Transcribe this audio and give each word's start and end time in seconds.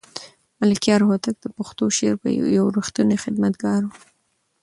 ملکیار 0.61 1.01
هوتک 1.07 1.35
د 1.41 1.45
پښتو 1.57 1.83
شعر 1.97 2.17
یو 2.57 2.65
رښتینی 2.77 3.17
خدمتګار 3.23 3.81
و. 3.87 3.91